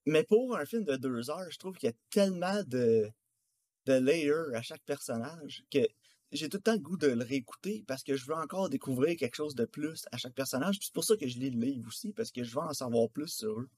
[0.06, 3.10] Mais pour un film de deux heures, je trouve qu'il y a tellement de,
[3.86, 5.80] de layers à chaque personnage que
[6.32, 9.16] j'ai tout le temps le goût de le réécouter parce que je veux encore découvrir
[9.18, 10.80] quelque chose de plus à chaque personnage.
[10.82, 13.10] C'est pour ça que je lis le livre aussi, parce que je veux en savoir
[13.10, 13.70] plus sur eux.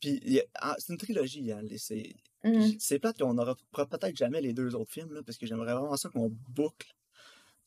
[0.00, 2.98] Puis ah, c'est une trilogie, hein, c'est mmh.
[3.00, 6.08] plate qu'on n'aura peut-être jamais les deux autres films, là, parce que j'aimerais vraiment ça
[6.08, 6.94] qu'on boucle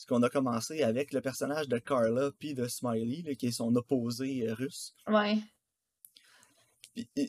[0.01, 3.75] ce qu'on a commencé avec le personnage de Carla puis de Smiley, qui est son
[3.75, 4.95] opposé euh, russe.
[5.07, 5.37] Ouais.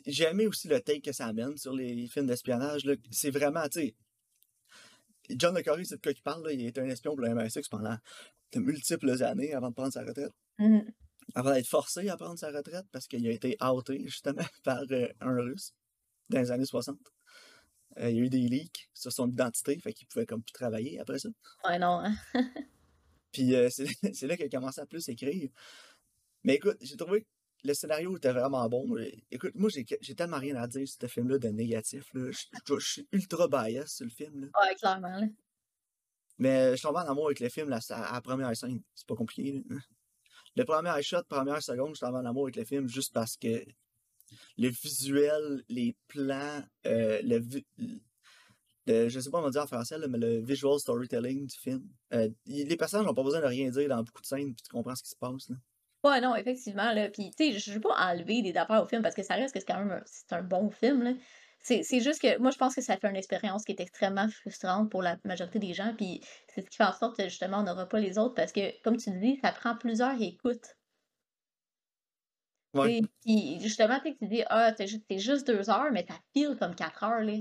[0.07, 2.83] J'ai aimé aussi le take que ça amène sur les films d'espionnage.
[3.11, 3.95] C'est vraiment, tu sais,
[5.29, 6.43] John Le Carré, c'est de quoi il parle.
[6.43, 6.51] Là.
[6.51, 7.97] Il était un espion pour le MI6 pendant
[8.51, 10.33] de multiples années avant de prendre sa retraite.
[10.59, 10.79] Mmh.
[11.35, 15.07] Avant d'être forcé à prendre sa retraite parce qu'il a été outé justement par euh,
[15.21, 15.73] un russe
[16.29, 16.97] dans les années 60.
[17.99, 20.51] Euh, il y a eu des leaks sur son identité, fait qu'il pouvait comme plus
[20.51, 21.29] travailler après ça.
[21.63, 22.01] Ouais, non.
[22.03, 22.15] Hein.
[23.31, 23.69] Puis euh,
[24.13, 25.49] c'est là qu'il a commencé à plus écrire.
[26.43, 27.25] Mais écoute, j'ai trouvé
[27.63, 28.97] le scénario était vraiment bon.
[29.31, 32.13] Écoute, moi, j'ai tellement rien à dire sur ce film-là de négatif.
[32.13, 32.29] Là.
[32.31, 34.41] Je, suis ultra bias sur le film.
[34.41, 34.47] Là.
[34.61, 35.29] Ouais, clairement.
[36.37, 38.81] Mais je suis en amour avec le film là, à la première scène.
[38.95, 39.63] C'est pas compliqué.
[40.55, 43.63] Le premier shot, première seconde, je suis en amour avec le film juste parce que
[44.57, 47.39] le visuel, les plans, euh, le,
[49.09, 51.87] je sais pas comment dire en français, mais le visual storytelling du film.
[52.13, 54.69] Euh, les personnages n'ont pas besoin de rien dire dans beaucoup de scènes, puis tu
[54.69, 55.49] comprends ce qui se passe.
[55.49, 55.55] Là.
[56.03, 56.91] Ouais, non, effectivement.
[56.91, 59.35] Là, puis, tu sais, je veux pas enlever des affaires au film parce que ça
[59.35, 61.01] reste que c'est quand même un, c'est un bon film.
[61.03, 61.13] Là.
[61.61, 64.27] C'est, c'est juste que moi, je pense que ça fait une expérience qui est extrêmement
[64.27, 65.93] frustrante pour la majorité des gens.
[65.95, 66.21] Puis
[66.53, 68.81] c'est ce qui fait en sorte que justement, on n'aura pas les autres parce que,
[68.83, 70.75] comme tu dis, ça prend plusieurs écoutes.
[72.73, 73.01] Ouais.
[73.21, 77.03] Puis justement, tu dis, ah, c'est juste, juste, deux heures, mais ça file comme quatre
[77.03, 77.23] heures.
[77.23, 77.37] Là.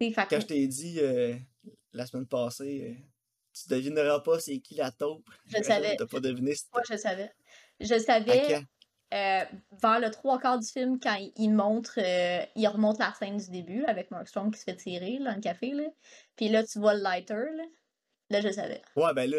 [0.00, 1.34] Quand je t'ai dit euh,
[1.94, 3.02] la semaine passée, euh,
[3.54, 5.26] tu devineras pas c'est qui la taupe.
[5.46, 5.96] Je savais.
[5.98, 6.54] T'as pas deviné.
[6.72, 7.32] Moi, je savais.
[7.80, 8.60] Je savais.
[9.14, 9.44] Euh,
[9.80, 11.98] vers le trois quarts du film, quand il, montre,
[12.56, 15.40] il remonte la scène du début avec Mark Strong qui se fait tirer dans le
[15.40, 15.70] café.
[15.70, 15.84] Là.
[16.34, 17.34] Puis là, tu vois le lighter.
[17.34, 17.64] Là,
[18.30, 18.82] là je savais.
[18.96, 19.38] Ouais, ben là,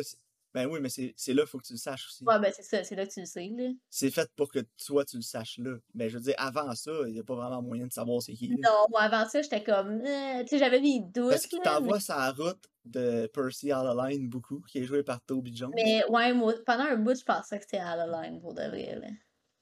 [0.57, 2.23] ben oui, mais c'est là, il faut que tu le saches aussi.
[2.23, 3.47] Ouais, ben c'est ça, c'est là que tu le sais.
[3.55, 3.69] Là.
[3.91, 5.77] C'est fait pour que toi, tu le saches là.
[5.93, 8.33] Mais je veux dire, avant ça, il n'y a pas vraiment moyen de savoir c'est
[8.33, 8.49] qui.
[8.49, 10.01] Non, moi, avant ça, j'étais comme.
[10.01, 11.29] Euh, tu sais, j'avais des doutes.
[11.29, 15.73] Parce qu'il t'envoie sa route de Percy Line beaucoup, qui est joué par Toby Jones.
[15.75, 18.97] Mais ouais, moi, pendant un bout, je pensais que c'était Line pour de vrai.
[18.99, 19.09] Là.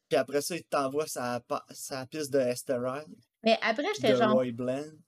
[0.07, 3.03] Puis après ça, il t'envoie sa, sa piste de Asteroid.
[3.43, 4.41] Mais après, j'étais genre.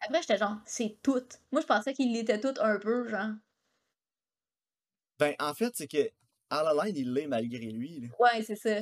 [0.01, 1.23] Après, j'étais genre, c'est tout.
[1.53, 3.31] Moi, je pensais qu'il était tout un peu, genre.
[5.19, 6.09] Ben, en fait, c'est que
[6.49, 7.99] Alaline, il l'est malgré lui.
[7.99, 8.07] Là.
[8.19, 8.81] Ouais, c'est ça.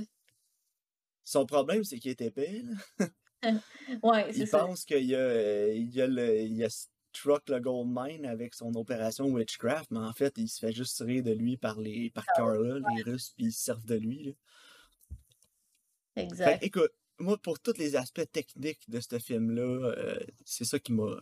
[1.24, 2.64] Son problème, c'est qu'il est épais.
[2.64, 3.08] Là.
[4.04, 4.60] ouais, c'est ça.
[4.60, 6.70] Il pense qu'il y a, il y a, le, il a
[7.16, 10.98] struck le gold mine avec son opération Witchcraft, mais en fait, il se fait juste
[10.98, 13.96] tirer de lui par, les, par ah, Carla, les Russes, puis ils se servent de
[13.96, 14.24] lui.
[14.24, 14.32] Là.
[16.18, 16.64] Exact.
[16.64, 21.18] écoute, moi, pour tous les aspects techniques de ce film-là, euh, c'est ça qui m'a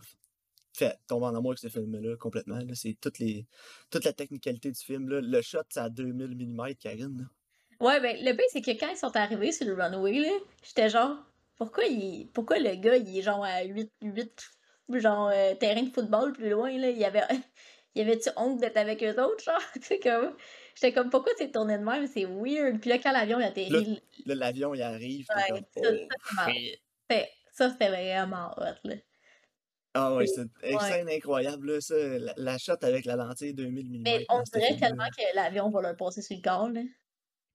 [0.74, 2.60] fait tomber en amour avec ce film-là complètement.
[2.74, 3.46] C'est toute, les,
[3.90, 5.08] toute la technicalité du film.
[5.10, 5.22] Là.
[5.22, 7.30] Le shot, c'est à 2000 mm, Karine.
[7.80, 10.30] Ouais, ben, le pire, c'est que quand ils sont arrivés sur le runway, là,
[10.64, 11.18] j'étais genre,
[11.58, 14.52] pourquoi, il, pourquoi le gars, il est genre à 8, 8
[14.94, 17.24] genre, euh, terrain de football plus loin, là, il y avait,
[17.96, 20.36] il y avait-tu honte d'être avec eux autres, genre, tu comme,
[20.76, 24.02] j'étais comme, pourquoi c'est tourné de même, c'est weird, puis là, quand l'avion, il atterrit...
[24.26, 27.16] Là, l'avion, il arrive, ouais, comme, ça, oh,
[27.52, 28.96] ça, c'était vraiment hot, là.
[29.94, 31.96] Ah ouais, c'est une scène incroyable, là, ça.
[31.96, 34.02] La, la, shot avec la lentille 2000 mm.
[34.04, 36.82] Mais on dirait tellement que l'avion va leur passer sur le corps, là.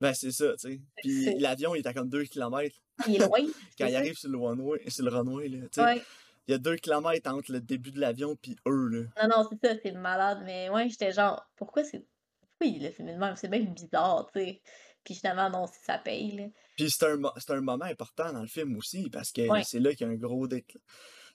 [0.01, 0.81] Ben, c'est ça, tu sais.
[0.97, 2.77] Puis l'avion, il est à comme 2 km.
[3.09, 3.41] Il est loin.
[3.79, 6.03] Quand il arrive sur le runway, sur le runway là, tu sais.
[6.47, 9.27] Il y a 2 km entre le début de l'avion puis eux, là.
[9.27, 10.43] Non, non, c'est ça, c'est malade.
[10.45, 12.07] Mais ouais, j'étais genre, pourquoi c'est.
[12.41, 13.35] Pourquoi il l'a filmé de même?
[13.37, 14.63] C'est bien bizarre, tu sais.
[15.05, 16.45] Puis finalement, non, ça paye, là.
[16.77, 20.07] Puis c'est un, un moment important dans le film aussi, parce que c'est là qu'il
[20.07, 20.81] y a un gros déclin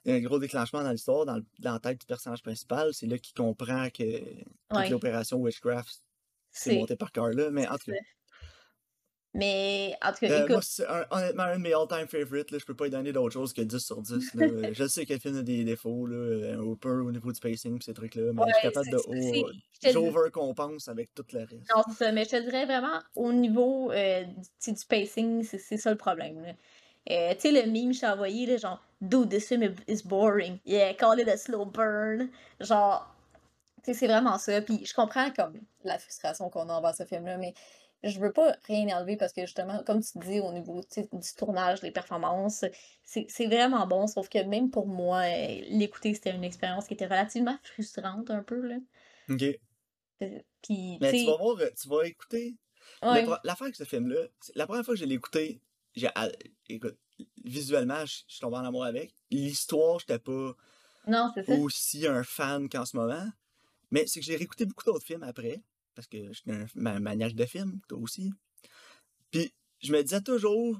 [0.06, 2.94] il y a un gros déclenchement dans l'histoire, dans, dans, la tête du personnage principal.
[2.94, 4.04] C'est là qu'il comprend que
[4.90, 6.02] l'opération Witchcraft,
[6.52, 7.50] c'est monté par Carla.
[7.52, 7.98] Mais en tout cas.
[9.36, 12.52] Mais en tout cas, euh, Moi, c'est honnêtement un de mes all-time favorites.
[12.52, 14.32] Là, je peux pas lui donner d'autre chose que 10 sur 10.
[14.74, 17.82] je sais que le film a des défauts, là, un peu au niveau du pacing
[17.82, 19.92] ces trucs-là, mais je suis capable de.
[19.92, 21.68] J'overcompense avec tout le reste.
[21.76, 24.24] Non, c'est ça, mais je te dirais vraiment, au niveau euh,
[24.64, 26.56] du, du pacing, c'est ça le problème.
[27.10, 30.60] Euh, tu sais, le meme que j'ai envoyé, là, genre, Dude, this film is boring.
[30.64, 32.30] Yeah, call it a slow burn.
[32.62, 33.14] Genre,
[33.84, 34.62] sais, c'est vraiment ça.
[34.62, 37.54] Puis je comprends comme la frustration qu'on a envers ce film-là, mais
[38.04, 41.34] je veux pas rien enlever parce que justement, comme tu dis, au niveau tu du
[41.38, 42.66] tournage, des performances,
[43.04, 44.08] c'est vraiment bon.
[44.08, 45.28] Sauf que même pour moi,
[45.70, 48.76] l'écouter, c'était une expérience qui était relativement frustrante un peu, là.
[49.30, 49.44] Ok.
[50.22, 52.56] Euh, Puis, tu Mais tu vas voir, tu vas écouter.
[53.04, 55.62] ouais, L'affaire avec ce film-là, la première fois que je l'ai écouté,
[55.96, 56.28] j'ai, ah,
[56.68, 56.98] écoute,
[57.44, 59.14] visuellement, je je suis tombé en amour avec.
[59.32, 60.54] L'histoire, j'étais pas
[61.06, 63.28] non, aussi un fan qu'en ce moment.
[63.92, 65.64] Mais c'est que j'ai réécouté beaucoup d'autres films après,
[65.96, 68.32] parce que je suis un ma- maniaque de films, toi aussi.
[69.32, 70.80] Puis je me disais toujours,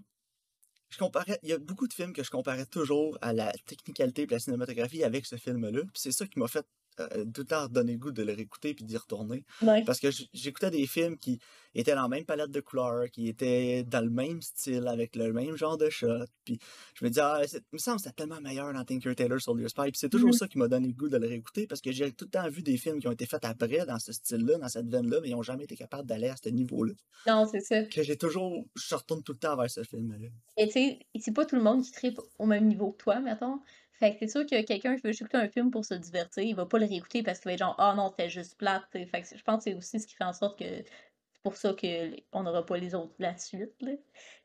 [0.90, 4.24] je comparais, il y a beaucoup de films que je comparais toujours à la technicalité
[4.24, 5.82] et la cinématographie avec ce film-là.
[5.82, 6.68] Puis c'est ça qui m'a fait
[7.00, 9.46] euh, tout le temps donner le goût de le réécouter puis d'y retourner.
[9.62, 9.84] Ouais.
[9.86, 11.40] Parce que j'écoutais des films qui
[11.76, 15.34] étaient dans la même palette de couleurs, qui étaient dans le même style, avec le
[15.34, 16.26] même genre de shot.
[16.46, 16.60] Puis
[16.96, 19.68] je me disais, ah, il me semble que c'était tellement meilleur dans Tinker Tailor Soldier
[19.70, 19.84] Spy.
[19.84, 20.34] Puis c'est toujours Mhm.
[20.34, 22.48] ça qui m'a donné le goût de le réécouter, parce que j'ai tout le temps
[22.50, 25.30] vu des films qui ont été faits après, dans ce style-là, dans cette veine-là, mais
[25.30, 26.94] ils n'ont jamais été capables d'aller à ce niveau-là.
[27.28, 27.84] Non, c'est ça.
[27.86, 30.28] Que j'ai toujours, je retourne tout le temps vers ce film-là.
[30.58, 33.20] Et tu sais, c'est pas tout le monde qui tripe au même niveau que toi,
[33.20, 33.60] mettons.
[34.00, 36.44] Fait que c'est sûr que quelqu'un qui veut juste écouter un film pour se divertir,
[36.44, 38.84] il va pas le réécouter parce qu'il va être genre, ah non, c'était juste plate.
[38.90, 39.06] t'sais.
[39.06, 41.56] Fait que je pense que c'est aussi ce qui fait en sorte que c'est pour
[41.56, 43.72] ça qu'on n'aura pas les autres la suite.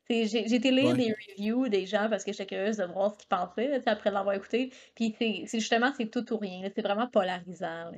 [0.09, 0.93] J'ai été lire Ouais.
[0.97, 4.35] des reviews des gens parce que j'étais curieuse de voir ce qu'ils pensaient après l'avoir
[4.35, 4.71] écouté.
[4.95, 6.69] Puis c'est justement, c'est tout ou rien.
[6.75, 7.91] C'est vraiment polarisant.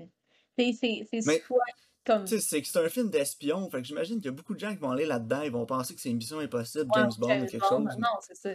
[0.58, 0.74] C'est
[1.22, 1.64] soit
[2.06, 2.28] comme.
[2.28, 4.72] C'est que c'est un film d'espion, fait que j'imagine qu'il y a beaucoup de gens
[4.72, 7.42] qui vont aller là-dedans, ils vont penser que c'est une mission impossible, Ouais, James Bond
[7.44, 7.98] ou quelque chose.
[7.98, 8.50] Non, c'est ça.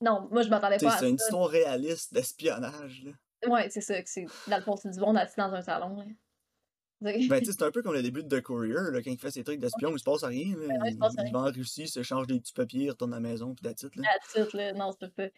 [0.00, 1.24] Non, moi je m'attendais pas à c'est une ça.
[1.24, 3.12] histoire réaliste d'espionnage, là.
[3.48, 5.96] Ouais, c'est ça, que c'est dans le fond, c'est du monde assis dans un salon.
[5.98, 6.04] là.
[7.02, 9.10] C'est- Ben, tu sais, c'est un peu comme le début de The Courier, là, quand
[9.10, 10.56] il fait ses trucs d'espion, il se passe rien.
[10.56, 10.66] Là.
[10.68, 11.32] Ben non, il se il, passe il rien.
[11.32, 13.68] va en Russie, il se change des petits papiers, il retourne à la maison, puis
[13.70, 14.02] it, là.
[14.54, 14.72] Là.
[14.72, 15.28] Non, c'est pas.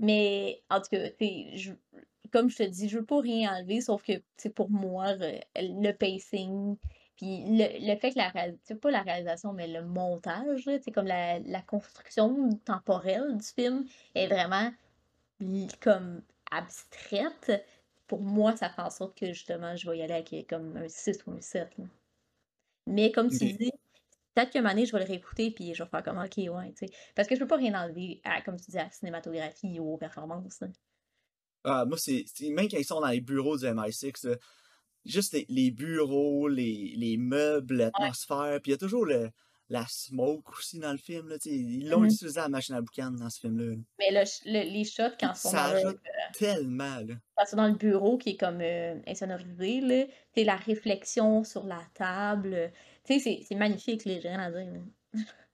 [0.00, 1.72] Mais en tout cas, je-
[2.32, 5.38] comme je te dis, je veux pas rien enlever, sauf que c'est pour moi, le,
[5.56, 6.76] le pacing,
[7.16, 11.06] puis le, le fait que la réalisation, pas la réalisation, mais le montage, t'sais, comme
[11.06, 14.70] la, la construction temporelle du film est vraiment
[15.80, 17.52] comme abstraite.
[18.06, 20.88] Pour moi, ça fait en sorte que justement, je vais y aller avec comme un
[20.88, 21.76] 6 ou un 7.
[21.78, 21.84] là.
[22.86, 23.70] Mais comme tu dis,
[24.34, 26.36] peut-être qu'à un moment donné, je vais le réécouter puis je vais faire comme ok,
[26.38, 26.92] ouais, tu sais.
[27.14, 29.94] Parce que je peux pas rien enlever à, comme tu dis, à la cinématographie ou
[29.94, 30.60] aux performances.
[30.60, 30.68] là.
[31.64, 32.24] Ah, moi, c'est.
[32.26, 34.36] c'est- Même quand ils sont dans les bureaux du MI6, là,
[35.04, 39.30] juste les, les bureaux, les, les meubles, l'atmosphère, puis il y a toujours le,
[39.68, 42.04] la smoke aussi dans le film, là, Ils l'ont Mhm.
[42.04, 43.76] utilisé à la machine à boucan dans ce film-là.
[43.98, 46.00] Mais le, le- les shots, quand ils sont Ça dans, le, ajoute
[46.32, 47.14] tellement, là.
[47.36, 51.64] quand sont dans le bureau qui est comme euh, insonorisé, là, t'sais, la réflexion sur
[51.64, 52.72] la table,
[53.04, 54.82] tu sais, c'est magnifique, les rien à dire.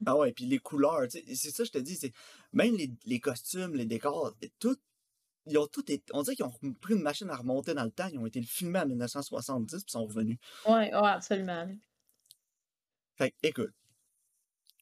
[0.06, 2.12] Ah ouais, puis les couleurs, c'est ça que je te dis, c'est
[2.52, 4.76] même les, les costumes, les décors, tout,
[5.46, 7.90] ils ont tout été, on dirait qu'ils ont pris une machine à remonter dans le
[7.90, 10.38] temps, ils ont été filmés en 1970 puis sont revenus.
[10.66, 11.68] Ouais, ouais, absolument.
[13.16, 13.74] Fait que, écoute,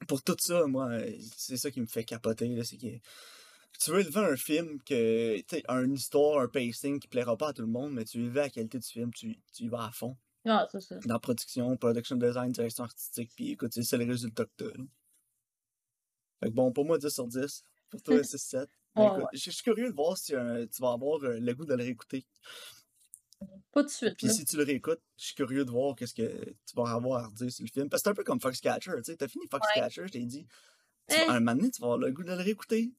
[0.06, 0.90] pour tout ça, moi,
[1.36, 2.86] c'est ça qui me fait capoter, là, c'est que
[3.80, 7.48] tu veux élever un film que, tu sais, une histoire, un pacing qui plaira pas
[7.48, 9.86] à tout le monde, mais tu élèves la qualité du film, tu, tu y vas
[9.86, 10.16] à fond.
[10.44, 10.96] Ah, c'est ça.
[11.04, 14.84] Dans production, production design, direction artistique, puis écoute, c'est c'est le résultat que t'as, là.
[16.40, 17.64] Fait que bon, pour moi, 10 sur 10.
[17.90, 18.66] Pour toi, 6-7.
[18.94, 19.28] Ben, Ouais, écoute, ouais.
[19.38, 21.82] Je suis curieux de voir si euh, tu vas avoir euh, le goût de le
[21.84, 22.26] réécouter.
[23.72, 24.16] Pas de suite.
[24.16, 27.24] Puis si tu le réécoutes, je suis curieux de voir qu'est-ce que tu vas avoir
[27.24, 27.88] à redire sur le film.
[27.88, 29.16] Parce que c'est un peu comme Foxcatcher, tu sais.
[29.16, 30.46] T'as fini Foxcatcher, je t'ai dit.
[31.08, 31.28] Tu Eh.
[31.28, 32.92] un moment donné, tu vas avoir le goût de le réécouter.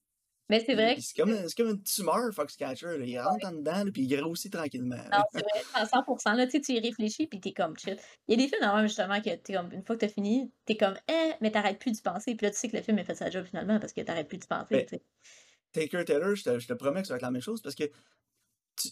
[0.50, 2.98] Mais c'est vrai C'est comme, comme une tumeur, Foxcatcher.
[2.98, 3.06] Là.
[3.06, 4.96] Il rentre en dedans, là, puis il grossit tranquillement.
[4.96, 5.20] là.
[5.20, 6.36] Non, c'est vrai, à 100%.
[6.36, 7.98] Là, tu sais, tu y réfléchis, puis t'es comme chill.
[8.28, 10.52] Il y a des films, même, justement, que t'es comme, une fois que t'as fini,
[10.66, 12.36] t'es comme, eh, mais t'arrêtes plus d'y penser.
[12.36, 14.28] Puis là, tu sais que le film a fait sa job finalement parce que t'arrêtes
[14.28, 14.88] plus d'y penser.
[14.90, 15.00] Ben.
[15.72, 17.76] Taker Taylor, je te, je te promets que ça va être la même chose parce
[17.76, 17.84] que
[18.76, 18.90] tu,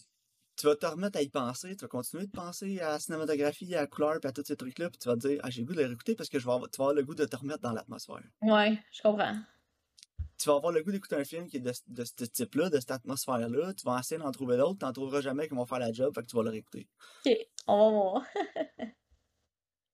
[0.56, 3.74] tu vas te remettre à y penser, tu vas continuer de penser à la cinématographie,
[3.74, 5.62] à la couleur, puis à tous ces trucs-là, puis tu vas te dire, ah, j'ai
[5.62, 7.16] le goût de le réécouter parce que je vais avoir, tu vas avoir le goût
[7.16, 8.22] de te remettre dans l'atmosphère.
[8.42, 9.34] Ouais, je comprends.
[10.38, 12.78] Tu vas avoir le goût d'écouter un film qui est de, de ce type-là, de
[12.78, 15.92] cette atmosphère-là, tu vas essayer d'en trouver d'autres, t'en trouveras jamais qui vont faire la
[15.92, 16.88] job, fait que tu vas le réécouter.
[17.26, 18.26] Ok, on va voir.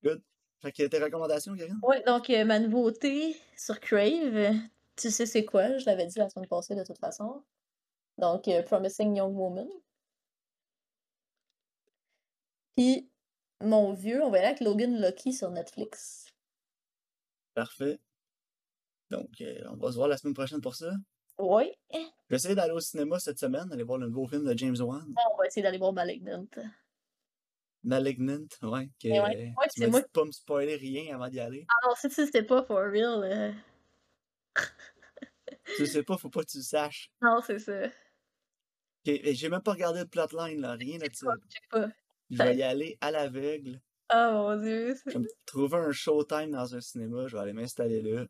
[0.05, 0.23] Good.
[0.61, 1.79] Fait que tes recommandations, Karine?
[1.83, 4.55] Ouais, donc euh, ma nouveauté sur Crave,
[4.97, 7.43] tu sais c'est quoi, je l'avais dit la semaine passée de toute façon.
[8.19, 9.69] Donc, euh, Promising Young Woman.
[12.77, 13.11] Puis,
[13.61, 16.27] mon vieux, on va aller avec Logan Lucky sur Netflix.
[17.55, 17.99] Parfait.
[19.11, 20.93] Donc, euh, on va se voir la semaine prochaine pour ça.
[21.39, 21.99] Ouais, Je
[22.31, 25.05] vais essayer d'aller au cinéma cette semaine, aller voir le nouveau film de James Wan,
[25.33, 26.47] on va essayer d'aller voir Malignant.
[27.83, 30.77] Malignant, ouais, que Mais ouais, ouais, tu c'est m'as moi dit de pas me spoiler
[30.77, 31.67] rien avant d'y aller.
[31.69, 33.53] Ah non, si tu sais pas for real, euh,
[35.77, 37.11] Tu sais pas, faut pas que tu le saches.
[37.21, 37.87] non, c'est ça.
[37.87, 37.91] Ok,
[39.07, 41.27] et J'ai même pas regardé le plotline, là, rien de ça.
[41.51, 41.89] Check pas.
[42.31, 43.81] Je vais y aller à l'aveugle.
[44.13, 44.95] Oh mon dieu.
[45.07, 48.27] Je vais me trouver un showtime dans un cinéma, je vais aller m'installer là.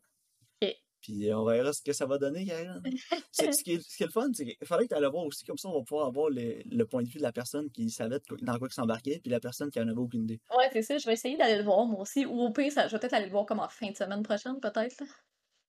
[1.05, 2.47] Puis on verra ce que ça va donner.
[3.31, 5.01] C'est- ce, qui est, ce qui est le fun, c'est qu'il fallait que tu ailles
[5.01, 7.23] le voir aussi, comme ça on va pouvoir avoir le, le point de vue de
[7.23, 10.39] la personne qui savait dans quoi s'embarquait, puis la personne qui en avait aucune idée.
[10.57, 12.25] Ouais, c'est ça, je vais essayer d'aller le voir moi aussi.
[12.25, 14.23] Ou au pire, ça, je vais peut-être aller le voir comme en fin de semaine
[14.23, 15.03] prochaine, peut-être.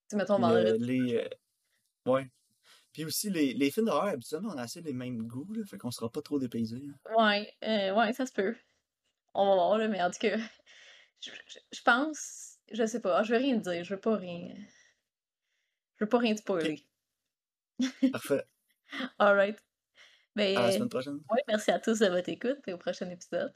[0.09, 0.85] Tu mettons Le- vendredi.
[0.85, 1.29] les, euh,
[2.13, 2.31] ouais.
[2.93, 5.77] Puis aussi, les, les films d'horreur, habituellement, on a assez les mêmes goûts, là, fait
[5.77, 6.81] qu'on sera pas trop dépaysés.
[6.89, 7.15] hein.
[7.17, 8.57] Ouais, euh, ouais, ça se peut.
[9.35, 10.39] On va voir, là, mais en tout cas,
[11.21, 14.55] je, je- je pense, je sais pas, je vais rien dire, je veux pas rien.
[15.97, 16.87] Je veux pas rien spoiler.
[18.13, 18.45] Parfait.
[19.19, 19.59] Alright.
[20.35, 21.21] Ben, À la semaine prochaine.
[21.31, 23.53] ouais, merci à tous de votre écoute et au prochain épisode.